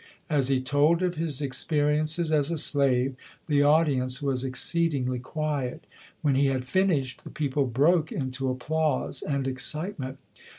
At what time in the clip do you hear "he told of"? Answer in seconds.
0.47-1.13